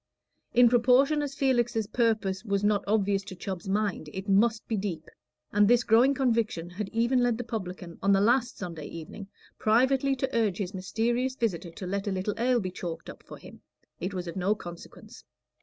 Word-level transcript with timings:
In 0.55 0.67
proportion 0.67 1.21
as 1.21 1.35
Felix's 1.35 1.85
purpose 1.85 2.43
was 2.43 2.63
not 2.63 2.83
obvious 2.87 3.21
to 3.25 3.35
Chubb's 3.35 3.69
mind, 3.69 4.09
it 4.13 4.27
must 4.27 4.67
be 4.67 4.75
deep; 4.75 5.07
and 5.53 5.67
this 5.67 5.83
growing 5.83 6.15
conviction 6.15 6.71
had 6.71 6.89
even 6.89 7.21
led 7.21 7.37
the 7.37 7.43
publican 7.43 7.99
on 8.01 8.11
the 8.11 8.19
last 8.19 8.57
Sunday 8.57 8.87
evening 8.87 9.27
privately 9.59 10.15
to 10.15 10.35
urge 10.35 10.57
his 10.57 10.73
mysterious 10.73 11.35
visitor 11.35 11.69
to 11.69 11.85
let 11.85 12.07
a 12.07 12.11
little 12.11 12.33
ale 12.39 12.59
be 12.59 12.71
chalked 12.71 13.11
up 13.11 13.21
for 13.21 13.37
him 13.37 13.61
it 13.99 14.11
was 14.11 14.25
of 14.27 14.35
no 14.35 14.55
consequence. 14.55 15.23